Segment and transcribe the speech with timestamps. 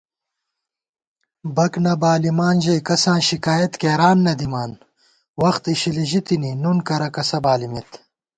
[1.55, 4.71] بک نہ بالِمان ژَئی کساں شِکایَت کېران نہ دِمان
[5.05, 7.89] * وخت اِشِلی ژِتِنی نُن کرہ کسہ بالِمېت